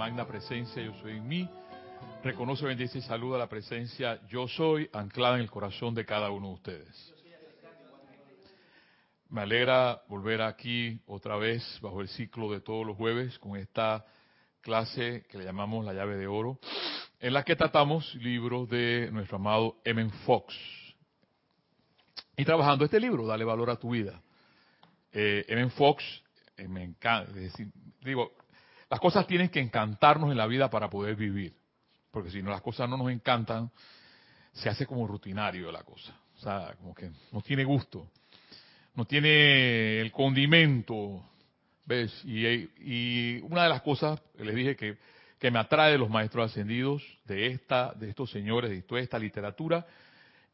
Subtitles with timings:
[0.00, 1.46] magna presencia yo soy en mí.
[2.24, 6.48] Reconoce, bendice y saluda la presencia yo soy anclada en el corazón de cada uno
[6.48, 7.14] de ustedes.
[9.28, 14.06] Me alegra volver aquí otra vez bajo el ciclo de todos los jueves con esta
[14.62, 16.58] clase que le llamamos la llave de oro,
[17.18, 20.08] en la que tratamos libros de nuestro amado M.
[20.24, 20.56] Fox.
[22.38, 24.22] Y trabajando este libro, Dale valor a tu vida.
[25.12, 25.68] Eh, M.
[25.68, 26.02] Fox,
[26.56, 27.30] eh, me encanta,
[28.00, 28.39] digo,
[28.90, 31.54] las cosas tienen que encantarnos en la vida para poder vivir.
[32.10, 33.70] Porque si no las cosas no nos encantan,
[34.52, 36.12] se hace como rutinario la cosa.
[36.36, 38.10] O sea, como que no tiene gusto.
[38.96, 41.22] No tiene el condimento.
[41.86, 42.12] ¿Ves?
[42.24, 44.98] Y, una de las cosas les dije que,
[45.38, 49.20] que, me atrae de los maestros ascendidos, de esta, de estos señores, de toda esta
[49.20, 49.86] literatura,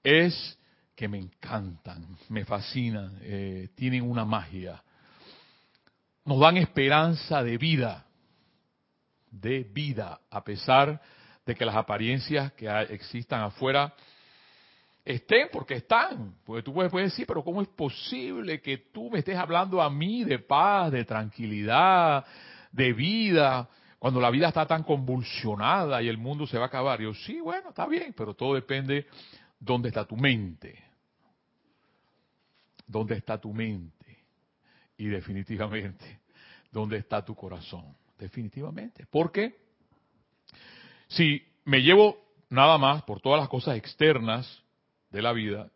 [0.02, 0.58] es
[0.94, 4.82] que me encantan, me fascinan, eh, tienen una magia.
[6.24, 8.05] Nos dan esperanza de vida
[9.40, 11.00] de vida, a pesar
[11.44, 13.94] de que las apariencias que existan afuera
[15.04, 16.34] estén porque están.
[16.44, 20.24] Porque tú puedes, decir, pero ¿cómo es posible que tú me estés hablando a mí
[20.24, 22.24] de paz, de tranquilidad,
[22.72, 27.00] de vida, cuando la vida está tan convulsionada y el mundo se va a acabar?
[27.00, 29.06] yo, sí, bueno, está bien, pero todo depende
[29.60, 30.82] dónde está tu mente.
[32.86, 34.24] ¿Dónde está tu mente?
[34.96, 36.20] Y definitivamente,
[36.70, 37.94] ¿dónde está tu corazón?
[38.18, 39.06] Definitivamente.
[39.10, 39.56] Porque
[41.08, 44.62] si me llevo nada más por todas las cosas externas
[45.10, 45.70] de la vida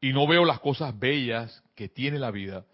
[0.00, 2.64] y no veo las cosas bellas que tiene la vida,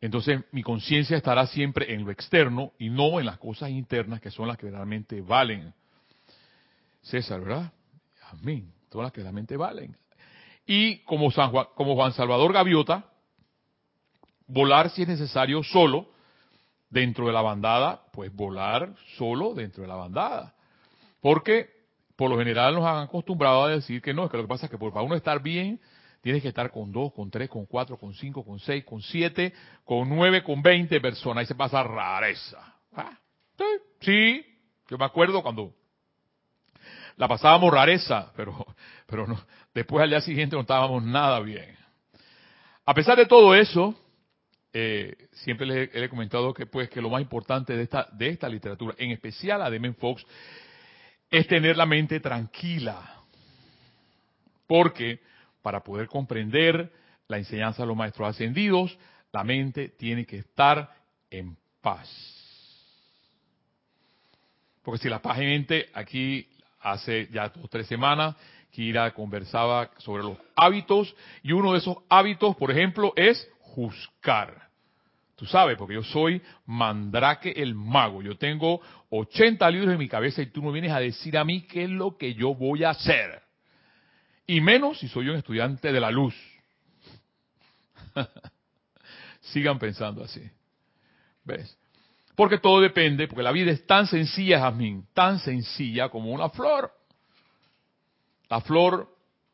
[0.00, 4.30] entonces mi conciencia estará siempre en lo externo y no en las cosas internas que
[4.30, 5.72] son las que realmente valen.
[7.02, 7.72] César, ¿verdad?
[8.30, 8.72] Amén.
[8.90, 9.96] Son las que realmente valen.
[10.66, 13.04] Y como, San Juan, como Juan Salvador Gaviota,
[14.46, 16.08] volar si es necesario solo,
[16.94, 20.54] dentro de la bandada, pues volar solo dentro de la bandada.
[21.20, 21.68] Porque
[22.16, 24.66] por lo general nos han acostumbrado a decir que no, es que lo que pasa
[24.66, 25.80] es que para uno estar bien,
[26.22, 29.52] tienes que estar con dos, con tres, con cuatro, con cinco, con seis, con siete,
[29.84, 31.44] con nueve, con veinte personas.
[31.44, 32.74] Y se pasa rareza.
[32.94, 33.18] ¿Ah?
[34.00, 34.44] Sí,
[34.88, 35.74] yo me acuerdo cuando
[37.16, 38.64] la pasábamos rareza, pero,
[39.06, 39.38] pero no,
[39.74, 41.76] después al día siguiente no estábamos nada bien.
[42.86, 43.94] A pesar de todo eso,
[44.76, 48.48] eh, siempre les, he comentado que pues que lo más importante de esta de esta
[48.48, 50.26] literatura, en especial a Demen Fox,
[51.30, 53.22] es tener la mente tranquila,
[54.66, 55.20] porque
[55.62, 56.92] para poder comprender
[57.28, 58.98] la enseñanza de los maestros ascendidos,
[59.32, 60.92] la mente tiene que estar
[61.30, 62.10] en paz.
[64.82, 66.48] Porque si la paz en mente, aquí
[66.80, 68.34] hace ya dos tres semanas,
[68.70, 71.14] Kira conversaba sobre los hábitos,
[71.44, 74.63] y uno de esos hábitos, por ejemplo, es juzgar.
[75.36, 78.22] Tú sabes, porque yo soy Mandrake el mago.
[78.22, 78.80] Yo tengo
[79.10, 81.90] 80 libros en mi cabeza y tú me vienes a decir a mí qué es
[81.90, 83.42] lo que yo voy a hacer.
[84.46, 86.34] Y menos si soy un estudiante de la luz.
[89.40, 90.42] Sigan pensando así.
[91.44, 91.76] ¿Ves?
[92.36, 96.92] Porque todo depende, porque la vida es tan sencilla, Jazmín, tan sencilla como una flor.
[98.48, 99.08] La flor,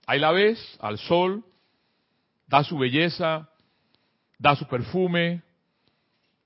[0.06, 1.44] ahí la ves, al sol,
[2.46, 3.50] da su belleza,
[4.38, 5.42] da su perfume,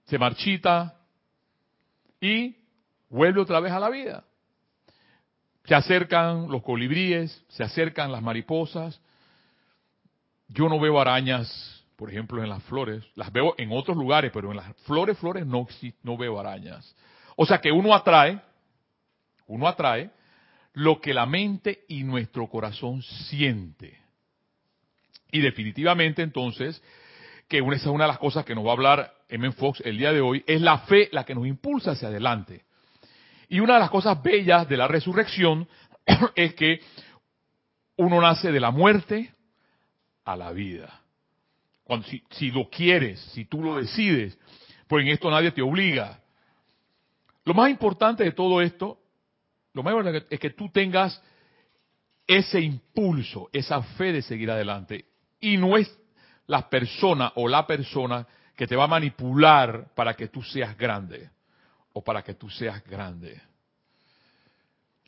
[0.04, 0.98] se marchita
[2.20, 2.56] y
[3.08, 4.24] vuelve otra vez a la vida.
[5.64, 9.00] Se acercan los colibríes, se acercan las mariposas.
[10.48, 13.02] Yo no veo arañas, por ejemplo, en las flores.
[13.14, 15.66] Las veo en otros lugares, pero en las flores, flores no,
[16.02, 16.94] no veo arañas.
[17.36, 18.40] O sea que uno atrae,
[19.46, 20.10] uno atrae
[20.74, 23.98] lo que la mente y nuestro corazón siente.
[25.30, 26.82] Y definitivamente entonces,
[27.48, 29.50] que esa es una de las cosas que nos va a hablar M.
[29.52, 32.64] Fox el día de hoy, es la fe la que nos impulsa hacia adelante.
[33.48, 35.68] Y una de las cosas bellas de la resurrección
[36.36, 36.80] es que
[37.96, 39.32] uno nace de la muerte
[40.24, 41.02] a la vida.
[41.82, 44.38] Cuando, si, si lo quieres, si tú lo decides,
[44.86, 46.20] pues en esto nadie te obliga.
[47.44, 48.98] Lo más importante de todo esto,
[49.72, 51.20] lo más importante es que tú tengas
[52.26, 55.06] ese impulso, esa fe de seguir adelante.
[55.40, 55.92] Y no es
[56.46, 58.26] la persona o la persona
[58.56, 61.30] que te va a manipular para que tú seas grande
[61.92, 63.40] o para que tú seas grande.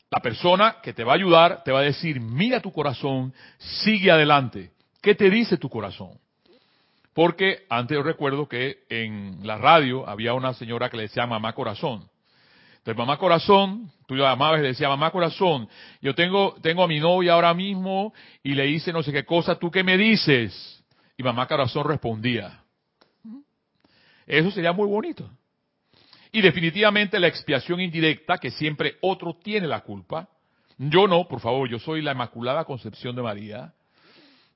[0.09, 4.09] La persona que te va a ayudar te va a decir, mira tu corazón, sigue
[4.09, 4.71] adelante.
[5.01, 6.17] ¿Qué te dice tu corazón?
[7.13, 11.53] Porque antes yo recuerdo que en la radio había una señora que le decía mamá
[11.53, 12.07] corazón.
[12.77, 15.67] Entonces mamá corazón, tú la llamabas y le decía mamá corazón,
[16.01, 18.13] yo tengo, tengo a mi novia ahora mismo
[18.43, 20.85] y le hice no sé qué cosa, ¿tú qué me dices?
[21.17, 22.61] Y mamá corazón respondía,
[24.27, 25.29] eso sería muy bonito.
[26.31, 30.29] Y definitivamente la expiación indirecta, que siempre otro tiene la culpa.
[30.77, 33.73] Yo no, por favor, yo soy la Inmaculada Concepción de María.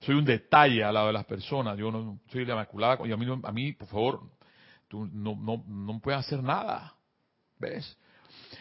[0.02, 1.78] Soy un detalle al lado de las personas.
[1.78, 3.00] Yo no soy la Inmaculada.
[3.08, 4.22] Y a mí, a mí por favor,
[4.88, 6.94] tú no, no, no puedes hacer nada.
[7.58, 7.98] ¿Ves?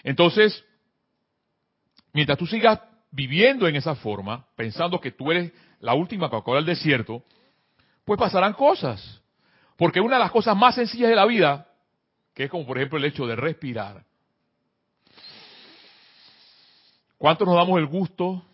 [0.05, 0.65] Entonces,
[2.13, 2.81] mientras tú sigas
[3.11, 7.25] viviendo en esa forma, pensando que tú eres la última Coca-Cola del desierto,
[8.05, 9.20] pues pasarán cosas.
[9.81, 11.67] Porque una de las cosas más sencillas de la vida,
[12.35, 14.05] que es como por ejemplo el hecho de respirar,
[17.17, 18.45] ¿cuántos nos damos el gusto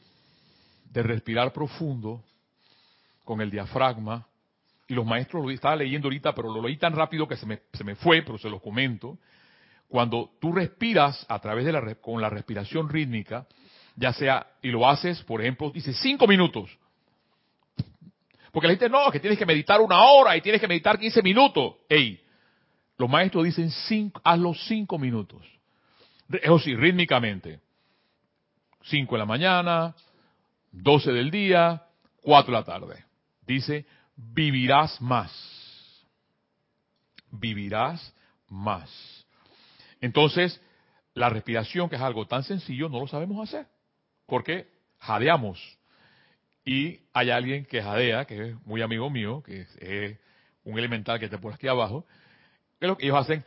[0.85, 2.23] de respirar profundo
[3.25, 4.25] con el diafragma?
[4.87, 7.63] Y los maestros lo estaba leyendo ahorita, pero lo leí tan rápido que se me,
[7.73, 9.19] se me fue, pero se los comento.
[9.89, 13.49] Cuando tú respiras a través de la, con la respiración rítmica,
[13.97, 16.71] ya sea, y lo haces, por ejemplo, dice cinco minutos.
[18.57, 21.21] Porque la gente no, que tienes que meditar una hora y tienes que meditar 15
[21.21, 21.75] minutos.
[21.91, 22.19] Ey,
[22.97, 25.45] los maestros dicen cinco, hazlo cinco minutos.
[26.31, 27.61] Eso sí, rítmicamente.
[28.85, 29.95] Cinco de la mañana,
[30.73, 31.83] doce del día,
[32.23, 33.05] cuatro de la tarde.
[33.47, 33.85] Dice,
[34.17, 36.07] vivirás más.
[37.31, 38.15] Vivirás
[38.49, 39.27] más.
[40.01, 40.63] Entonces,
[41.13, 43.67] la respiración, que es algo tan sencillo, no lo sabemos hacer.
[44.25, 44.67] Porque
[44.99, 45.76] jadeamos.
[46.69, 50.19] Y hay alguien que jadea, que es muy amigo mío, que es,
[50.65, 52.05] un elemental que está por aquí abajo,
[52.81, 53.45] que lo que ellos hacen,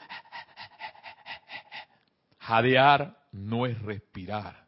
[2.40, 4.66] jadear no es respirar.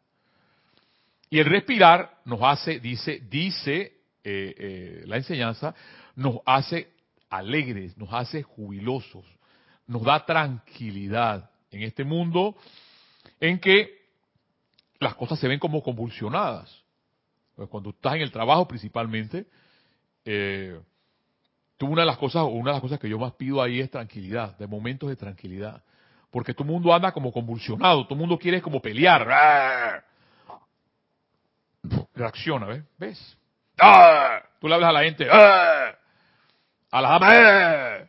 [1.30, 3.80] Y el respirar nos hace, dice, dice
[4.22, 5.74] eh, eh, la enseñanza,
[6.14, 6.92] nos hace
[7.30, 9.24] alegres, nos hace jubilosos,
[9.86, 12.54] nos da tranquilidad en este mundo
[13.40, 14.02] en que
[15.00, 16.81] las cosas se ven como convulsionadas.
[17.56, 19.46] Pues cuando estás en el trabajo principalmente,
[20.24, 20.80] eh,
[21.76, 23.90] tú una de las cosas, una de las cosas que yo más pido ahí es
[23.90, 25.82] tranquilidad, de momentos de tranquilidad.
[26.30, 30.02] Porque todo el mundo anda como convulsionado, todo el mundo quiere como pelear.
[32.14, 32.84] Reacciona, ¿ves?
[32.98, 33.36] ¿Ves?
[34.60, 35.96] Tú le hablas a la gente, a
[37.00, 37.28] la dama,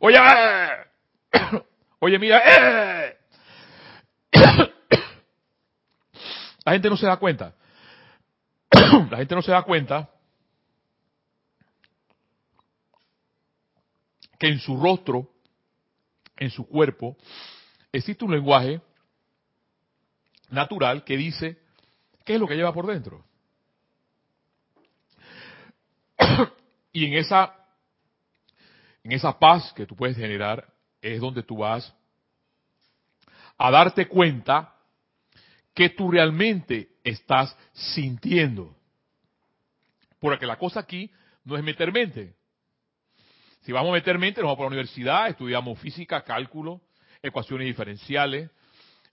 [0.00, 0.18] oye,
[2.00, 3.16] oye, mira, ¡eh!
[6.64, 7.54] La gente no se da cuenta.
[9.10, 10.10] La gente no se da cuenta
[14.38, 15.30] que en su rostro,
[16.36, 17.16] en su cuerpo,
[17.92, 18.80] existe un lenguaje
[20.50, 21.58] natural que dice
[22.24, 23.24] qué es lo que lleva por dentro.
[26.92, 27.56] y en esa
[29.04, 31.92] en esa paz que tú puedes generar es donde tú vas
[33.58, 34.74] a darte cuenta
[35.74, 38.76] que tú realmente estás sintiendo.
[40.18, 41.10] Porque la cosa aquí
[41.44, 42.34] no es meter mente.
[43.62, 46.80] Si vamos a meter mente, nos vamos para la universidad, estudiamos física, cálculo,
[47.22, 48.50] ecuaciones diferenciales,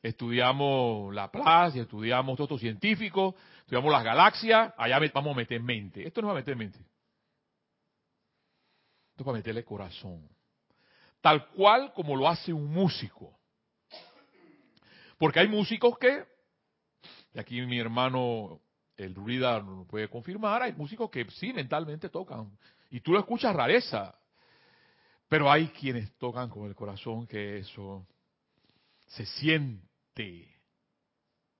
[0.01, 6.07] estudiamos la plaza, estudiamos todo esto científico, estudiamos las galaxias, allá vamos a meter mente.
[6.07, 6.79] Esto no va a meter mente.
[6.79, 10.27] Esto es para meterle corazón.
[11.21, 13.37] Tal cual como lo hace un músico.
[15.17, 16.25] Porque hay músicos que
[17.33, 18.61] y aquí mi hermano,
[18.97, 22.57] el Rida, lo puede confirmar, hay músicos que sí mentalmente tocan.
[22.89, 24.15] Y tú lo escuchas rareza.
[25.27, 28.07] Pero hay quienes tocan con el corazón que eso
[29.07, 30.55] se siente.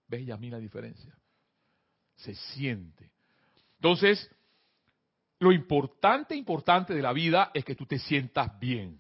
[0.08, 1.16] ¿Ves, ya mí la diferencia?
[2.16, 3.12] Se siente.
[3.76, 4.30] Entonces,
[5.38, 9.00] lo importante, importante de la vida es que tú te sientas bien.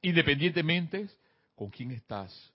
[0.00, 1.08] Independientemente
[1.56, 2.52] con quién estás.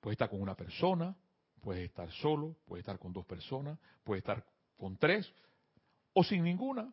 [0.00, 1.16] Puedes estar con una persona,
[1.62, 4.44] Puedes estar solo, puedes estar con dos personas, puedes estar
[4.76, 5.32] con tres
[6.12, 6.92] o sin ninguna.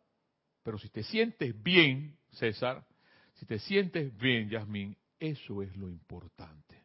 [0.64, 2.86] Pero si te sientes bien, César,
[3.34, 6.78] si te sientes bien, Yasmín, eso es lo importante.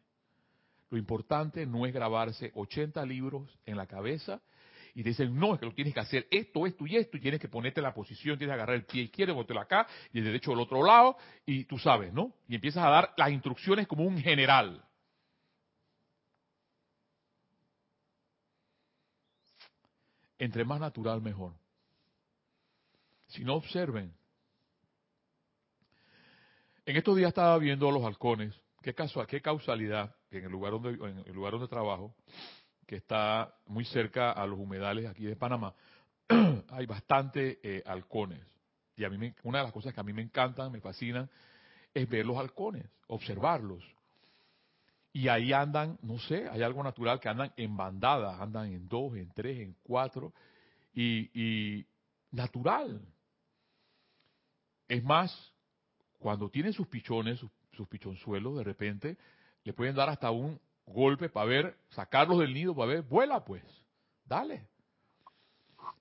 [0.89, 4.41] Lo importante no es grabarse 80 libros en la cabeza
[4.95, 7.19] y te dicen, no, es que lo tienes que hacer esto, esto y esto, y
[7.19, 10.19] tienes que ponerte en la posición, tienes que agarrar el pie izquierdo, ponértelo acá, y
[10.19, 12.33] el derecho al otro lado, y tú sabes, ¿no?
[12.47, 14.84] Y empiezas a dar las instrucciones como un general.
[20.37, 21.53] Entre más natural, mejor.
[23.27, 24.13] Si no observen.
[26.85, 28.53] En estos días estaba viendo los halcones.
[28.81, 32.13] Qué, caso, qué causalidad que en el lugar donde en el lugar donde trabajo,
[32.85, 35.73] que está muy cerca a los humedales aquí de Panamá,
[36.69, 38.45] hay bastante eh, halcones.
[38.95, 41.29] Y a mí una de las cosas que a mí me encantan, me fascinan,
[41.93, 43.83] es ver los halcones, observarlos.
[45.15, 49.15] Y ahí andan, no sé, hay algo natural que andan en bandadas, andan en dos,
[49.15, 50.33] en tres, en cuatro,
[50.93, 51.85] y,
[52.31, 52.99] natural.
[54.89, 55.53] Es más,
[56.19, 57.39] cuando tienen sus pichones,
[57.71, 59.17] sus pichonzuelos, de repente,
[59.63, 63.63] le pueden dar hasta un golpe para ver, sacarlos del nido para ver, vuela pues,
[64.25, 64.67] dale.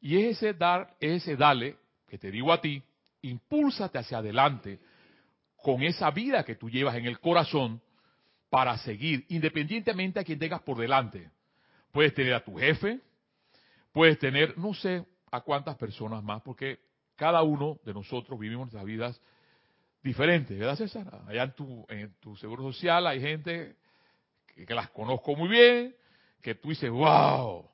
[0.00, 1.76] Y es ese dar, es ese dale,
[2.08, 2.82] que te digo a ti,
[3.22, 4.80] impúlsate hacia adelante
[5.62, 7.80] con esa vida que tú llevas en el corazón
[8.54, 11.28] para seguir, independientemente a quien tengas por delante.
[11.90, 13.00] Puedes tener a tu jefe,
[13.90, 16.78] puedes tener, no sé a cuántas personas más, porque
[17.16, 19.20] cada uno de nosotros vivimos nuestras vidas
[20.04, 21.22] diferentes, ¿verdad César?
[21.26, 23.74] Allá en tu, en tu seguro social hay gente
[24.54, 25.96] que, las conozco muy bien,
[26.40, 27.68] que tú dices, wow.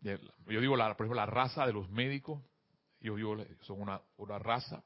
[0.00, 2.40] Yo digo, la, por ejemplo, la raza de los médicos,
[3.02, 4.82] yo digo, son una, una raza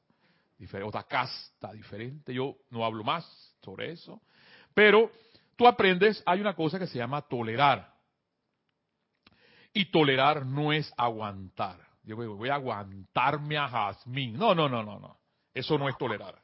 [0.57, 2.33] diferente, otra casta diferente.
[2.33, 4.21] Yo no hablo más sobre eso.
[4.73, 5.11] Pero
[5.55, 7.93] tú aprendes, hay una cosa que se llama tolerar.
[9.73, 11.79] Y tolerar no es aguantar.
[12.03, 14.33] Yo voy a aguantarme a Jazmín.
[14.33, 15.19] No, no, no, no, no.
[15.53, 16.41] Eso no es tolerar.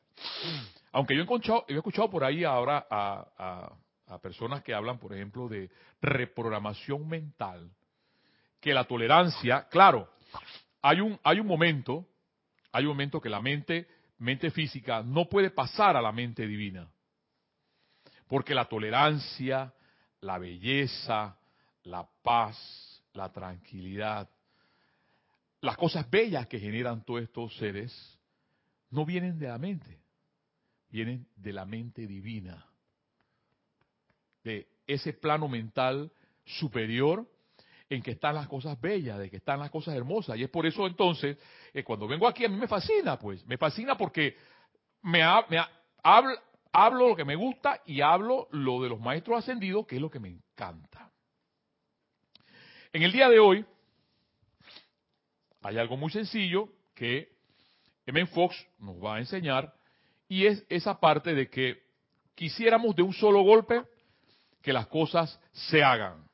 [0.92, 3.72] Aunque yo he escuchado, he escuchado por ahí ahora a,
[4.08, 5.70] a personas que hablan, por ejemplo, de
[6.02, 7.70] reprogramación mental,
[8.60, 10.10] que la tolerancia, claro,
[10.82, 12.08] hay un, hay un momento,
[12.72, 13.88] hay un momento que la mente,
[14.20, 16.90] mente física, no puede pasar a la mente divina.
[18.28, 19.74] Porque la tolerancia,
[20.22, 21.38] la belleza,
[21.84, 24.30] la paz, la tranquilidad,
[25.62, 28.20] las cosas bellas que generan todos estos seres,
[28.90, 30.00] no vienen de la mente,
[30.90, 32.66] vienen de la mente divina,
[34.44, 36.12] de ese plano mental
[36.46, 37.28] superior
[37.90, 40.38] en que están las cosas bellas, de que están las cosas hermosas.
[40.38, 41.38] Y es por eso entonces,
[41.74, 44.38] eh, cuando vengo aquí a mí me fascina, pues, me fascina porque
[45.02, 45.20] me,
[45.50, 45.60] me
[46.04, 46.38] hablo,
[46.72, 50.10] hablo lo que me gusta y hablo lo de los maestros ascendidos, que es lo
[50.10, 51.12] que me encanta.
[52.94, 53.66] En el día de hoy
[55.62, 57.36] hay algo muy sencillo que
[58.06, 58.26] M.
[58.28, 59.74] Fox nos va a enseñar
[60.28, 61.84] y es esa parte de que
[62.36, 63.84] quisiéramos de un solo golpe
[64.62, 66.28] que las cosas se hagan.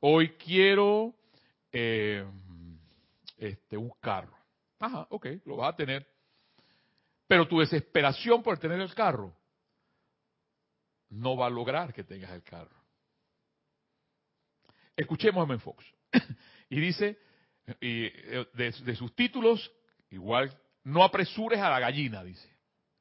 [0.00, 1.14] Hoy quiero
[1.72, 2.24] eh,
[3.38, 4.36] este, un carro.
[4.78, 6.13] Ajá, ok, lo vas a tener.
[7.26, 9.34] Pero tu desesperación por tener el carro
[11.10, 12.76] no va a lograr que tengas el carro.
[14.96, 15.84] Escuchemos a Fox.
[16.68, 17.18] y dice,
[17.80, 19.72] eh, de, de, sus títulos,
[20.10, 22.48] igual, no apresures a la gallina, dice.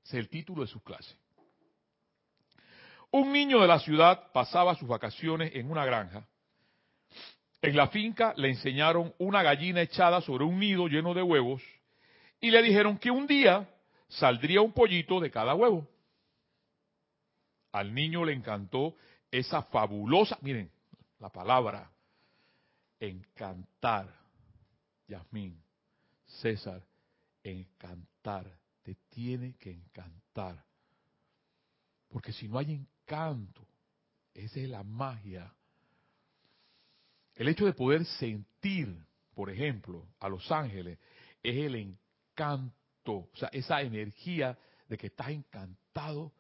[0.04, 1.18] Es el título de sus clases.
[3.12, 6.28] Un niño de la ciudad pasaba sus vacaciones en una granja
[7.64, 11.64] en la finca le enseñaron una gallina echada sobre un nido lleno de huevos
[12.42, 13.70] y le dijeron que un día
[14.20, 15.88] saldría un pollito de cada huevo.
[17.72, 18.96] Al niño le encantó
[19.32, 20.72] esa fabulosa, miren,
[21.20, 21.92] la palabra,
[23.00, 24.22] encantar.
[25.08, 25.62] Yasmín,
[26.26, 26.82] César,
[27.44, 28.50] encantar,
[28.84, 30.64] te tiene que encantar.
[32.10, 33.68] Porque si no hay encanto,
[34.34, 35.54] esa es la magia
[37.36, 38.96] el hecho de poder sentir,
[39.34, 41.00] por ejemplo, a los ángeles,
[41.42, 42.76] es el encanto,
[43.12, 44.58] o sea, esa energía
[44.88, 46.32] de que estás encantado,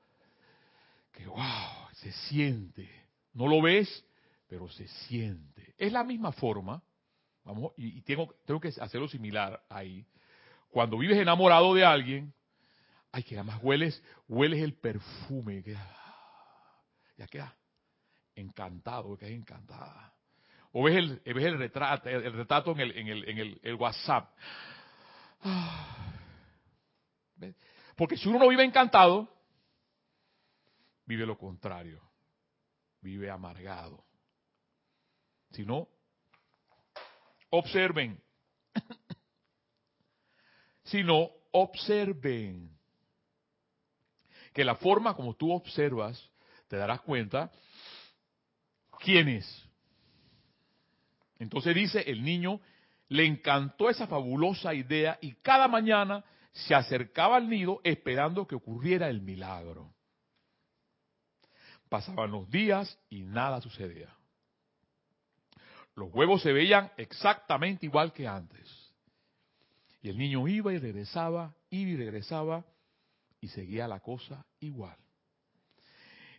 [1.12, 2.90] que wow, se siente.
[3.34, 4.06] No lo ves,
[4.48, 5.74] pero se siente.
[5.78, 6.82] Es la misma forma,
[7.44, 10.06] vamos, y, tengo, tengo que hacerlo similar ahí.
[10.70, 12.34] Cuando vives enamorado de alguien,
[13.12, 15.76] ay, que además hueles, hueles el perfume, que,
[17.18, 17.56] ya queda
[18.36, 20.14] encantado, que es encantada.
[20.72, 24.32] O ves el, ves el retrato, el, retrato en el, en el, en el, WhatsApp.
[27.96, 29.30] Porque si uno no vive encantado,
[31.06, 32.02] vive lo contrario.
[33.02, 34.06] Vive amargado.
[35.52, 35.88] Si no,
[37.50, 38.22] observen.
[40.84, 42.76] si no, observen.
[44.54, 46.32] Que la forma como tú observas,
[46.68, 47.52] te darás cuenta
[49.00, 49.64] quién es
[51.44, 52.62] entonces dice, el niño
[53.10, 56.24] le encantó esa fabulosa idea y cada mañana
[56.54, 59.94] se acercaba al nido esperando que ocurriera el milagro.
[61.90, 64.16] Pasaban los días y nada sucedía.
[65.96, 68.94] Los huevos se veían exactamente igual que antes.
[70.02, 72.66] Y el niño iba y regresaba, iba y regresaba,
[73.40, 74.98] y seguía la cosa igual.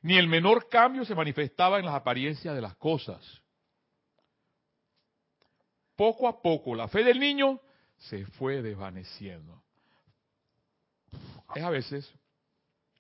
[0.03, 3.43] Ni el menor cambio se manifestaba en las apariencias de las cosas
[5.97, 7.61] poco a poco la fe del niño
[7.97, 9.63] se fue desvaneciendo.
[11.55, 12.13] Es a veces,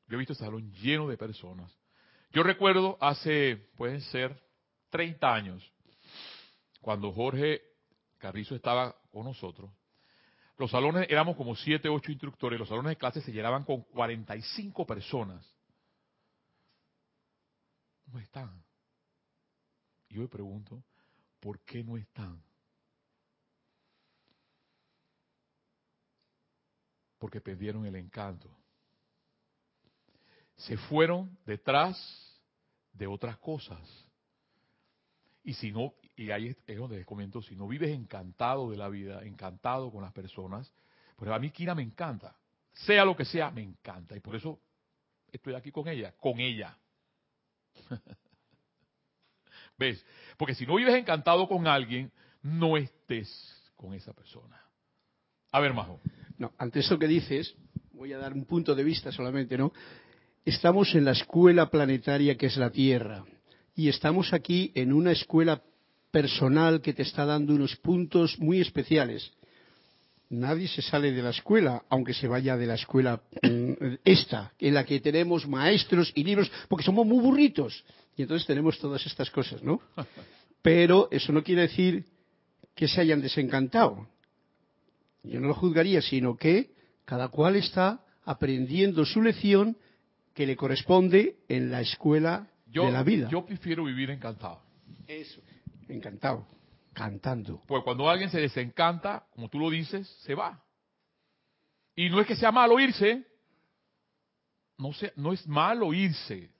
[0.07, 1.73] yo he visto este salón lleno de personas.
[2.33, 4.41] Yo recuerdo hace, pueden ser,
[4.91, 5.73] 30 años,
[6.81, 7.63] cuando Jorge
[8.19, 9.71] Carrizo estaba con nosotros,
[10.57, 14.87] los salones éramos como 7, 8 instructores, los salones de clase se llenaban con 45
[14.87, 15.45] personas.
[18.07, 18.63] No están.
[20.09, 20.85] Y yo me pregunto,
[21.41, 22.41] ¿por qué no están?
[27.25, 28.51] Porque perdieron el encanto.
[30.57, 31.97] Se fueron detrás
[32.93, 33.81] de otras cosas.
[35.43, 38.91] Y si no, y ahí es donde les comento, si no vives encantado de la
[38.91, 40.71] vida, encantado con las personas,
[41.17, 42.37] pues a mí Kira me encanta.
[42.75, 44.15] Sea lo que sea, me encanta.
[44.15, 44.61] Y por eso
[45.33, 46.77] estoy aquí con ella, con ella.
[49.79, 50.05] ¿Ves?
[50.37, 52.13] Porque si no vives encantado con alguien,
[52.43, 54.63] no estés con esa persona.
[55.53, 55.99] A ver, Majo.
[56.39, 57.55] No, ante eso que dices,
[57.93, 59.73] voy a dar un punto de vista solamente, ¿no?
[60.45, 63.25] Estamos en la escuela planetaria que es la Tierra
[63.75, 65.63] y estamos aquí en una escuela
[66.11, 69.33] personal que te está dando unos puntos muy especiales.
[70.31, 73.73] Nadie se sale de la escuela, aunque se vaya de la escuela mm,
[74.05, 77.85] esta, en la que tenemos maestros y libros, porque somos muy burritos.
[78.17, 79.81] Y entonces tenemos todas estas cosas, ¿no?
[80.63, 82.05] Pero eso no quiere decir
[82.75, 84.09] que se hayan desencantado.
[85.25, 86.71] Yo no lo juzgaría, sino que
[87.05, 89.77] cada cual está aprendiendo su lección
[90.35, 93.29] que le corresponde en la escuela de la vida.
[93.31, 94.61] Yo prefiero vivir encantado.
[95.07, 95.41] Eso,
[95.89, 96.47] encantado,
[96.93, 97.63] cantando.
[97.67, 100.63] Pues cuando alguien se desencanta, como tú lo dices, se va.
[101.97, 103.25] Y no es que sea malo irse,
[104.79, 106.51] no, no es malo irse.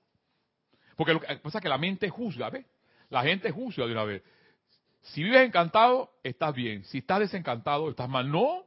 [0.97, 2.65] Porque lo que pasa es que la mente juzga, ¿ves?
[3.11, 4.23] La gente juzga de una vez.
[5.05, 6.85] Si vives encantado, estás bien.
[6.85, 8.31] Si estás desencantado, estás mal.
[8.31, 8.65] No.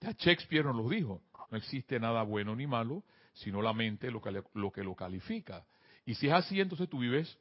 [0.00, 1.22] Ya Shakespeare nos lo dijo.
[1.50, 3.02] No existe nada bueno ni malo,
[3.34, 5.66] sino la mente lo que, lo que lo califica.
[6.06, 7.38] Y si es así, entonces tú vives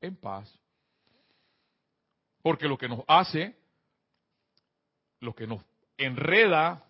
[0.00, 0.52] en paz.
[2.42, 3.56] Porque lo que nos hace,
[5.20, 5.64] lo que nos
[5.96, 6.84] enreda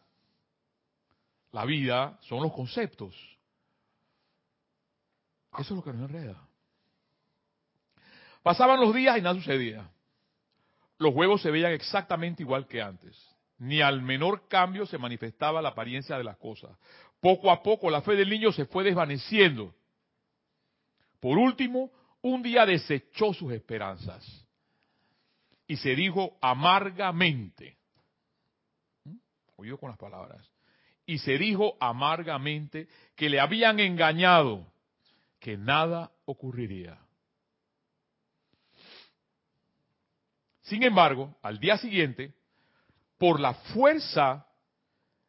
[1.53, 3.15] la vida son los conceptos.
[5.53, 6.47] Eso es lo que nos enreda.
[8.43, 9.91] Pasaban los días y nada sucedía.
[10.99, 13.17] Los huevos se veían exactamente igual que antes.
[13.59, 16.77] Ni al menor cambio se manifestaba la apariencia de las cosas.
[17.21, 19.75] Poco a poco la fe del niño se fue desvaneciendo.
[21.21, 21.91] Por último,
[22.23, 24.47] un día desechó sus esperanzas
[25.67, 27.77] y se dijo amargamente,
[29.57, 30.49] oído con las palabras,
[31.07, 34.73] y se dijo amargamente que le habían engañado,
[35.41, 36.99] que nada ocurriría.
[40.67, 42.35] Sin embargo, al día siguiente,
[43.19, 44.47] por la fuerza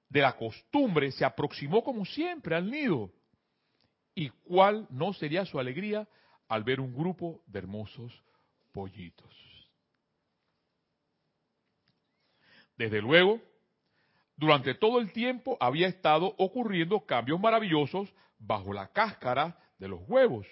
[0.10, 3.12] de la costumbre, se aproximó como siempre al nido.
[4.16, 6.08] ¿Y cuál no sería su alegría
[6.48, 8.24] al ver un grupo de hermosos
[8.72, 9.32] pollitos?
[12.76, 13.40] Desde luego,
[14.36, 20.48] durante todo el tiempo había estado ocurriendo cambios maravillosos bajo la cáscara de los huevos,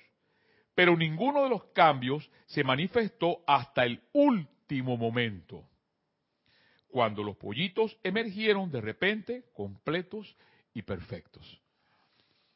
[0.75, 5.67] pero ninguno de los cambios se manifestó hasta el último momento,
[6.87, 10.35] cuando los pollitos emergieron de repente completos
[10.73, 11.61] y perfectos.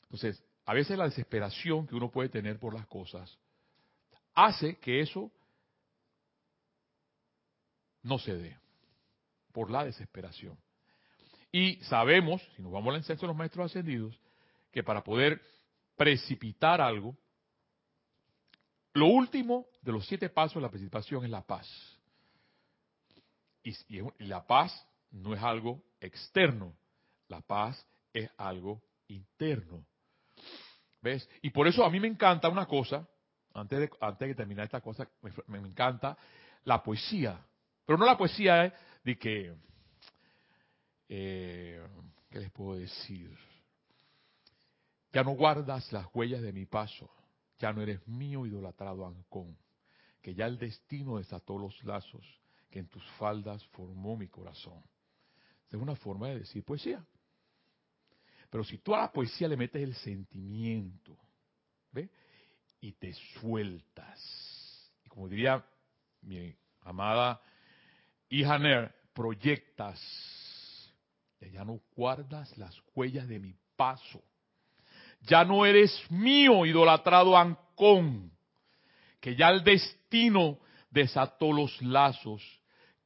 [0.04, 3.38] Entonces, a veces la desesperación que uno puede tener por las cosas
[4.34, 5.32] hace que eso
[8.04, 8.58] no se dé
[9.52, 10.58] por la desesperación.
[11.52, 14.20] Y sabemos, si nos vamos al enseñanza de los maestros ascendidos,
[14.72, 15.42] que para poder
[15.98, 17.18] precipitar algo,
[18.94, 21.68] lo último de los siete pasos de la precipitación es la paz.
[23.64, 23.76] Y,
[24.20, 26.74] la paz no es algo externo,
[27.28, 29.86] la paz es algo interno.
[31.02, 31.28] ¿Ves?
[31.42, 33.08] Y por eso a mí me encanta una cosa,
[33.54, 36.18] antes de, antes de terminar esta cosa, me, me encanta
[36.64, 37.40] la poesía.
[37.86, 38.74] Pero no la poesía ¿eh?
[39.04, 39.56] de que,
[41.08, 41.88] eh,
[42.30, 43.36] ¿qué les puedo decir?
[45.12, 47.10] Ya no guardas las huellas de mi paso,
[47.58, 49.58] ya no eres mío idolatrado Ancón,
[50.22, 54.82] que ya el destino desató los lazos que en tus faldas formó mi corazón.
[55.70, 57.04] Es una forma de decir poesía.
[58.50, 61.18] Pero si tú a la poesía le metes el sentimiento,
[61.92, 62.10] ¿ve?
[62.82, 64.92] Y te sueltas.
[65.06, 65.64] Y como diría
[66.22, 67.42] mi amada
[68.30, 70.00] hija Ner, proyectas.
[71.40, 74.22] Ya no guardas las huellas de mi paso.
[75.22, 78.32] Ya no eres mío, idolatrado Ancón,
[79.20, 82.59] que ya el destino desató los lazos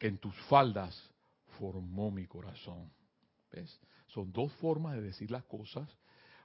[0.04, 1.10] en tus faldas
[1.58, 2.92] formó mi corazón.
[3.50, 3.80] ¿Ves?
[4.08, 5.88] Son dos formas de decir las cosas.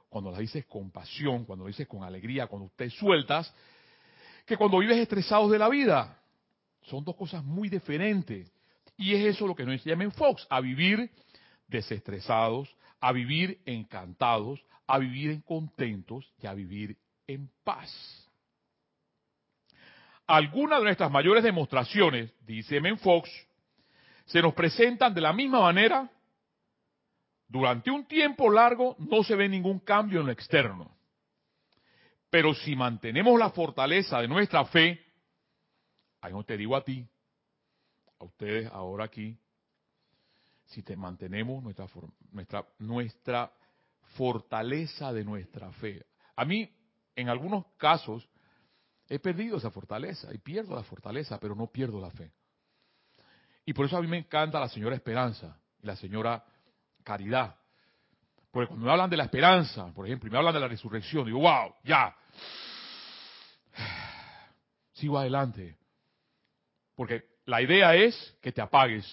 [0.09, 3.53] Cuando las dices con pasión, cuando las dices con alegría, cuando te sueltas,
[4.47, 6.23] que cuando vives estresados de la vida.
[6.83, 8.51] Son dos cosas muy diferentes.
[8.97, 11.11] Y es eso lo que nos enseña en Fox, a vivir
[11.67, 17.91] desestresados, a vivir encantados, a vivir en contentos y a vivir en paz.
[20.29, 23.29] Algunas de nuestras mayores demostraciones, dice Men Fox,
[24.29, 26.09] se nos presentan de la misma manera.
[27.49, 30.95] Durante un tiempo largo no se ve ningún cambio en lo externo.
[32.31, 35.03] Pero si mantenemos la fortaleza de nuestra fe,
[36.21, 37.07] ahí no te digo a ti,
[38.21, 39.39] a ustedes ahora aquí,
[40.67, 41.87] si te mantenemos nuestra,
[42.31, 43.51] nuestra, nuestra
[44.17, 46.05] fortaleza de nuestra fe.
[46.37, 46.71] A mí,
[47.17, 48.29] en algunos casos,
[49.09, 52.31] he perdido esa fortaleza y pierdo la fortaleza, pero no pierdo la fe.
[53.69, 56.43] Y por eso a mí me encanta la señora Esperanza y la señora
[57.05, 57.55] Caridad.
[58.51, 61.27] Porque cuando me hablan de la esperanza, por ejemplo, y me hablan de la resurrección,
[61.27, 62.17] digo, wow, ya.
[64.95, 65.77] Sigo adelante.
[66.95, 69.07] Porque la idea es que te apagues.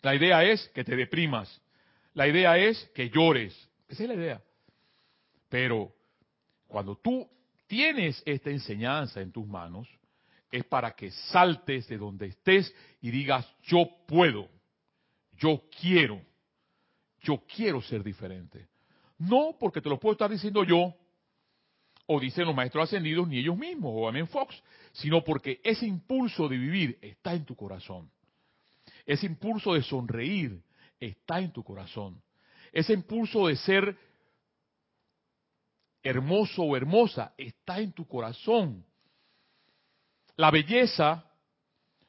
[0.00, 1.60] La idea es que te deprimas.
[2.14, 3.52] La idea es que llores.
[3.88, 4.42] Esa es la idea.
[5.50, 5.92] Pero
[6.66, 7.28] cuando tú
[7.66, 9.86] tienes esta enseñanza en tus manos,
[10.50, 14.48] es para que saltes de donde estés y digas, yo puedo,
[15.38, 16.22] yo quiero,
[17.20, 18.68] yo quiero ser diferente.
[19.18, 20.94] No porque te lo puedo estar diciendo yo,
[22.06, 26.48] o dicen los maestros ascendidos, ni ellos mismos, o Amen Fox, sino porque ese impulso
[26.48, 28.10] de vivir está en tu corazón.
[29.04, 30.62] Ese impulso de sonreír
[31.00, 32.22] está en tu corazón.
[32.72, 33.96] Ese impulso de ser
[36.02, 38.84] hermoso o hermosa está en tu corazón.
[40.36, 41.24] La belleza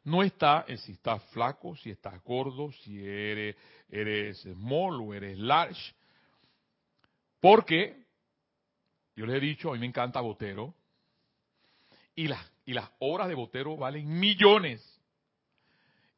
[0.04, 3.56] no está en si estás flaco, si estás gordo, si eres,
[3.90, 5.94] eres small o eres large.
[7.40, 8.06] Porque,
[9.16, 10.74] yo les he dicho, a mí me encanta Botero,
[12.16, 14.82] y las, y obras de Botero valen millones.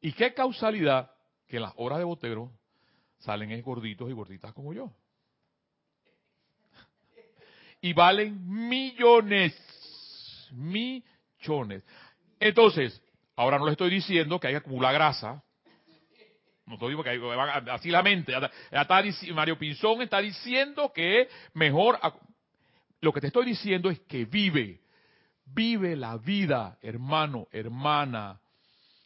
[0.00, 1.10] ¿Y qué causalidad
[1.46, 2.50] que las obras de Botero
[3.18, 4.92] salen es gorditos y gorditas como yo?
[7.82, 9.54] Y valen millones,
[12.38, 13.02] Entonces,
[13.36, 15.42] ahora no le estoy diciendo que hay que acumular grasa.
[16.66, 18.32] No estoy diciendo que así la mente.
[19.34, 21.98] Mario Pinzón está diciendo que mejor.
[23.00, 24.80] Lo que te estoy diciendo es que vive.
[25.46, 28.40] Vive la vida, hermano, hermana.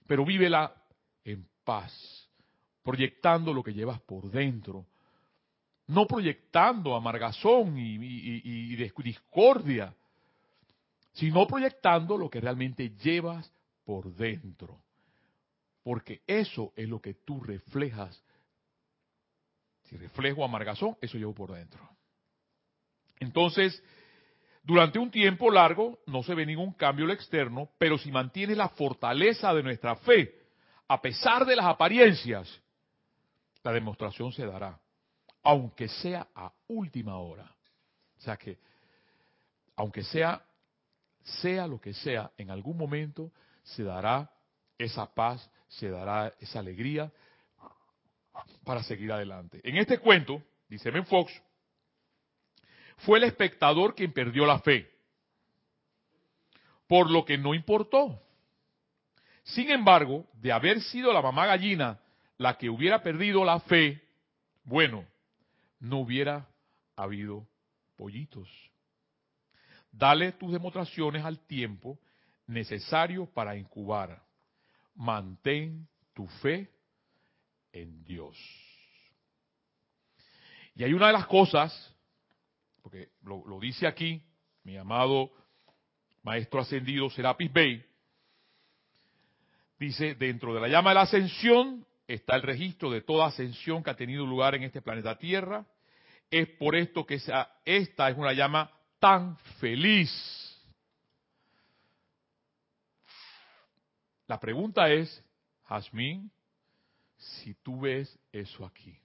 [0.07, 0.75] Pero vívela
[1.25, 2.29] en paz.
[2.83, 4.87] Proyectando lo que llevas por dentro.
[5.87, 9.95] No proyectando amargazón y, y discordia
[11.15, 13.53] sino proyectando lo que realmente llevas
[13.85, 14.81] por dentro.
[15.83, 18.23] Porque eso es lo que tú reflejas.
[19.85, 21.89] Si reflejo amargazón, eso llevo por dentro.
[23.21, 23.83] Entonces,
[24.63, 28.71] durante un tiempo largo no se ve ningún cambio lo externo, pero si mantienes la
[28.71, 30.35] fortaleza de nuestra fe,
[30.89, 32.61] a pesar de las apariencias,
[33.63, 34.81] la demostración se dará,
[35.43, 37.55] aunque sea a última hora.
[38.19, 38.59] O sea que,
[39.77, 40.43] aunque sea
[41.25, 43.33] sea lo que sea, en algún momento
[43.63, 44.31] se dará
[44.79, 47.11] esa paz, se dará esa alegría
[48.65, 49.61] para seguir adelante.
[49.65, 51.33] En este cuento, dice Ben Fox,
[52.99, 54.91] fue el espectador quien perdió la fe,
[56.87, 58.21] por lo que no importó.
[59.45, 62.01] Sin embargo, de haber sido la mamá gallina
[62.39, 64.03] la que hubiera perdido la fe,
[64.65, 65.07] bueno,
[65.81, 66.49] no hubiera
[66.97, 67.47] habido
[67.97, 68.49] pollitos.
[69.97, 72.01] Dale tus demostraciones al tiempo
[72.49, 74.21] necesario para incubar.
[74.97, 76.69] Mantén tu fe
[77.73, 78.37] en Dios.
[80.75, 81.95] Y hay una de las cosas,
[82.83, 84.21] porque lo, dice aquí
[84.65, 85.31] mi amado
[86.25, 87.85] maestro ascendido Serapis Bey,
[89.79, 93.91] dice, dentro de la llama de la ascensión está el registro de toda ascensión que
[93.91, 95.65] ha tenido lugar en este planeta Tierra.
[96.31, 97.21] Es por esto que
[97.65, 98.74] esta es una llama
[99.05, 100.11] tan feliz.
[104.27, 105.23] La pregunta es,
[105.65, 106.33] Jazmín,
[107.19, 108.99] si tú ves eso aquí.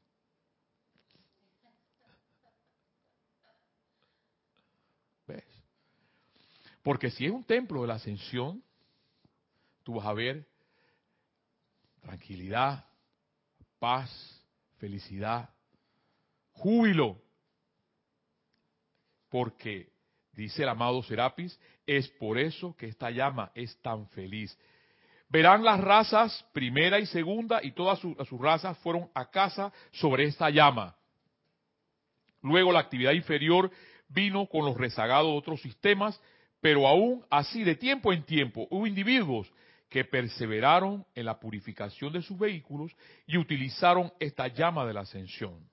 [5.27, 5.43] ¿Ves?
[6.81, 8.63] Porque si es un templo de la ascensión,
[9.83, 10.47] tú vas a ver
[11.99, 12.85] tranquilidad,
[13.79, 14.09] paz,
[14.77, 15.49] felicidad,
[16.53, 17.21] júbilo,
[19.29, 19.89] porque,
[20.33, 24.57] dice el amado Serapis, es por eso que esta llama es tan feliz.
[25.29, 30.49] Verán las razas, primera y segunda, y todas sus, razas fueron a casa sobre esta
[30.49, 30.95] llama.
[32.41, 33.69] Luego la actividad inferior
[34.07, 36.19] vino con los rezagados de otros sistemas,
[36.61, 39.51] pero aún así de tiempo en tiempo hubo individuos
[39.87, 42.95] que perseveraron en la purificación de sus vehículos
[43.27, 45.68] y utilizaron esta llama de la ascensión.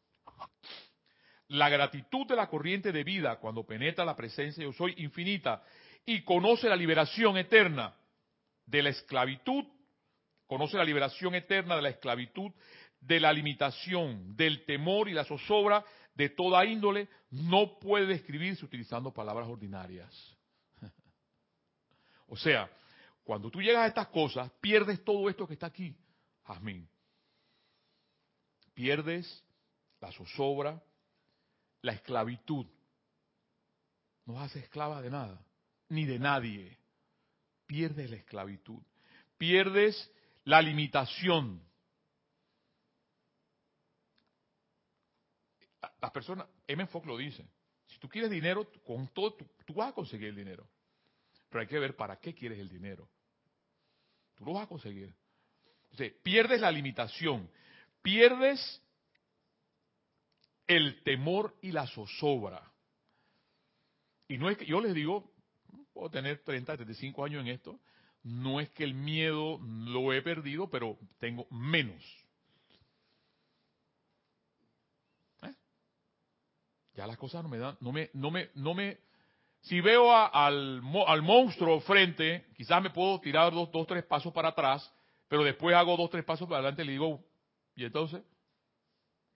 [1.49, 5.63] La gratitud de la corriente de vida cuando penetra la presencia yo soy infinita
[6.05, 7.95] y conoce la liberación eterna
[8.65, 9.65] de la esclavitud,
[10.47, 12.51] conoce la liberación eterna de la esclavitud,
[13.01, 19.13] de la limitación, del temor y la zozobra de toda índole, no puede describirse utilizando
[19.13, 20.37] palabras ordinarias.
[22.27, 22.71] o sea,
[23.23, 25.95] cuando tú llegas a estas cosas, pierdes todo esto que está aquí,
[26.45, 26.89] Jazmín.
[28.73, 29.45] Pierdes
[30.01, 30.83] la zozobra,
[31.87, 32.67] la esclavitud.
[34.27, 35.41] No haces esclava de nada,
[35.89, 36.77] ni de nadie.
[37.65, 38.83] Pierdes la esclavitud.
[39.39, 40.11] Pierdes
[40.45, 41.63] la limitación.
[46.01, 46.87] Las personas, M.
[46.89, 47.47] Fox lo dice,
[47.87, 50.69] si tú quieres dinero, con todo, tú, vas a conseguir el dinero.
[51.49, 53.09] Pero hay que ver para qué quieres el dinero.
[54.35, 55.15] Tú lo vas a conseguir.
[55.85, 57.49] Entonces, pierdes la limitación,
[58.03, 58.83] pierdes
[60.67, 62.63] el temor y la zozobra.
[64.29, 65.33] Y no es que, yo les digo,
[65.93, 67.79] puedo tener 30, 35 años en esto,
[68.23, 72.03] no es que el miedo lo he perdido, pero tengo menos.
[75.43, 75.55] ¿Eh?
[76.95, 78.99] Ya las cosas no me dan, no me, no me, no me,
[79.61, 84.49] si veo al, al monstruo frente, quizás me puedo tirar dos, dos, tres pasos para
[84.49, 84.93] atrás,
[85.29, 87.25] pero después hago dos, tres pasos para adelante y le digo,
[87.77, 88.23] ¿y entonces?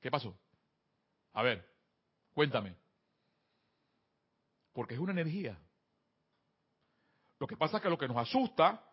[0.01, 0.37] ¿Qué pasó?
[1.33, 1.65] A ver,
[2.35, 2.77] cuéntame.
[4.73, 5.59] Porque es una energía.
[7.39, 8.85] Lo que pasa es que lo que nos asusta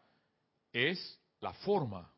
[0.71, 2.11] es la forma.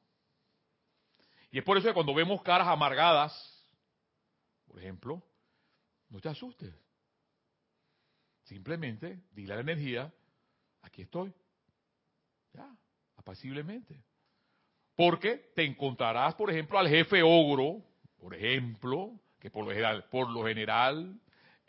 [1.51, 3.33] Y es por eso que cuando vemos caras amargadas,
[4.67, 5.23] por ejemplo,
[6.09, 6.73] no te asustes.
[8.43, 10.13] Simplemente dile a la energía,
[10.81, 11.33] aquí estoy.
[12.53, 12.75] Ya,
[13.15, 14.03] apaciblemente.
[14.95, 17.83] Porque te encontrarás, por ejemplo, al jefe ogro,
[18.17, 21.19] por ejemplo, que por lo general, por lo general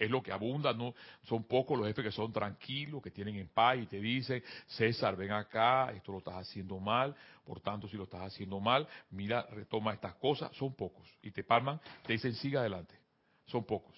[0.01, 3.49] es lo que abunda, no son pocos los jefes que son tranquilos, que tienen en
[3.49, 7.99] paz y te dicen, César, ven acá, esto lo estás haciendo mal, por tanto si
[7.99, 11.07] lo estás haciendo mal, mira, retoma estas cosas, son pocos.
[11.23, 12.99] Y te palman, te dicen, sigue adelante.
[13.47, 13.95] Son pocos.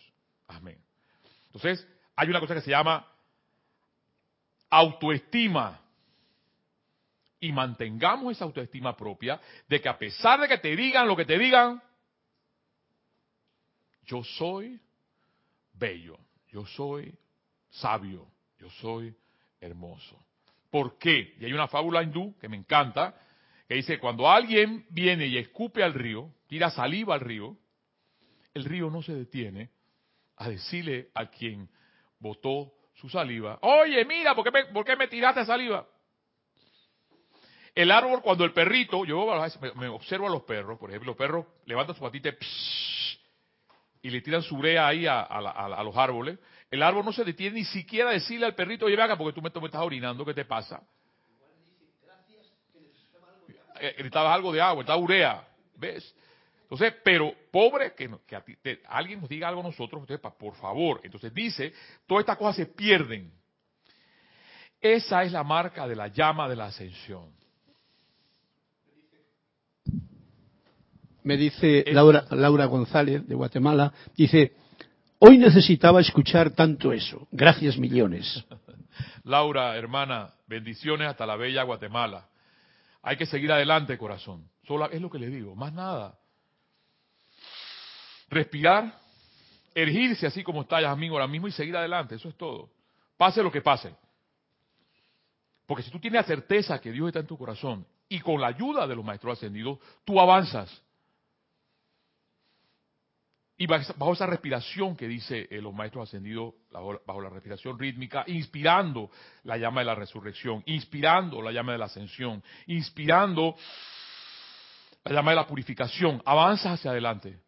[0.48, 0.78] Amén.
[1.46, 3.06] Entonces, hay una cosa que se llama
[4.70, 5.78] autoestima.
[7.38, 11.24] Y mantengamos esa autoestima propia de que a pesar de que te digan lo que
[11.24, 11.82] te digan,
[14.04, 14.80] yo soy
[15.74, 17.14] bello, yo soy
[17.70, 18.26] sabio,
[18.58, 19.14] yo soy
[19.60, 20.24] hermoso.
[20.70, 21.34] ¿Por qué?
[21.38, 23.14] Y hay una fábula hindú que me encanta,
[23.68, 27.56] que dice, cuando alguien viene y escupe al río, tira saliva al río,
[28.54, 29.70] el río no se detiene
[30.36, 31.68] a decirle a quien
[32.18, 35.86] botó su saliva, oye, mira, ¿por qué me, me tiraste saliva?
[37.74, 39.26] El árbol, cuando el perrito, yo
[39.76, 42.32] me, observo a los perros, por ejemplo, los perros levantan su patita y
[44.10, 46.38] le tiran su brea ahí a, los árboles,
[46.70, 49.42] el árbol no se detiene ni siquiera a decirle al perrito, oye, venga, porque tú
[49.42, 50.82] me, estás orinando, ¿qué te pasa?
[53.80, 56.14] Eh, gritabas algo de agua, está urea, ¿ves?
[56.62, 58.08] Entonces, pero pobre que,
[58.88, 61.00] alguien nos diga algo a nosotros, por favor.
[61.04, 61.74] Entonces dice,
[62.06, 63.30] todas estas cosas se pierden.
[64.80, 67.41] Esa es la marca de la llama de la ascensión.
[71.24, 74.52] Me dice Laura, Laura González de Guatemala, dice,
[75.18, 77.28] hoy necesitaba escuchar tanto eso.
[77.30, 78.44] Gracias millones.
[79.24, 82.28] Laura, hermana, bendiciones hasta la bella Guatemala.
[83.02, 84.48] Hay que seguir adelante, corazón.
[84.66, 86.18] Solo es lo que le digo, más nada.
[88.28, 88.98] Respirar,
[89.74, 92.70] ergirse así como está Yasmín ahora mismo y seguir adelante, eso es todo.
[93.16, 93.94] Pase lo que pase.
[95.66, 98.48] Porque si tú tienes la certeza que Dios está en tu corazón y con la
[98.48, 100.82] ayuda de los maestros ascendidos, tú avanzas.
[103.62, 109.08] Y bajo esa respiración que dice eh, los maestros ascendidos, bajo la respiración rítmica, inspirando
[109.44, 113.54] la llama de la resurrección, inspirando la llama de la ascensión, inspirando
[115.04, 117.38] la llama de la purificación, avanzas hacia adelante,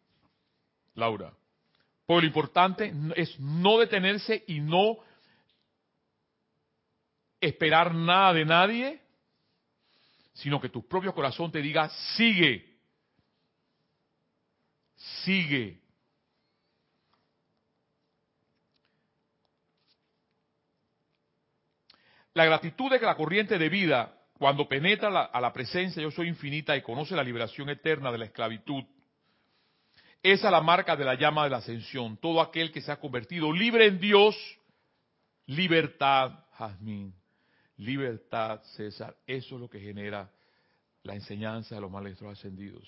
[0.93, 1.33] Laura.
[2.05, 4.99] Porque lo importante es no detenerse y no
[7.41, 9.01] esperar nada de nadie,
[10.31, 12.73] sino que tu propio corazón te diga, sigue,
[15.25, 15.83] sigue,
[22.35, 26.75] La gratitud que la corriente de vida, cuando penetra a la presencia yo soy infinita
[26.75, 28.83] y conoce la liberación eterna de la esclavitud,
[30.21, 32.17] esa es la marca de la llama de la ascensión.
[32.17, 34.35] Todo aquel que se ha convertido libre en Dios,
[35.45, 37.15] libertad, Jazmín,
[37.77, 40.29] libertad, César, eso es lo que genera
[41.03, 42.85] la enseñanza de los maestros ascendidos.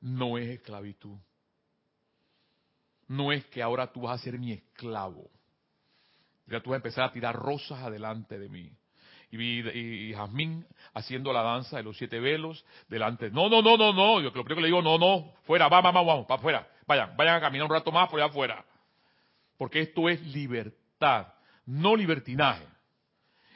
[0.00, 1.18] No es esclavitud.
[3.08, 5.28] No es que ahora tú vas a ser mi esclavo.
[6.50, 8.72] Ya tú vas a empezar a tirar rosas adelante de mí.
[9.30, 13.30] Y, y, Jazmín haciendo la danza de los siete velos delante.
[13.30, 14.20] No, no, no, no, no.
[14.20, 16.68] Yo lo primero que le digo, no, no, fuera, vamos, vamos, vamos, para afuera.
[16.86, 18.64] Vayan, vayan a caminar un rato más por allá afuera.
[19.56, 21.28] Porque esto es libertad,
[21.66, 22.66] no libertinaje.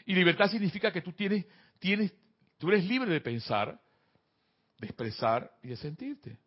[0.06, 1.44] Y libertad significa que tú tienes,
[1.80, 2.14] tienes,
[2.58, 3.80] tú eres libre de pensar,
[4.78, 6.38] de expresar y de sentirte.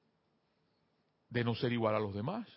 [1.30, 2.48] De no ser igual a los demás.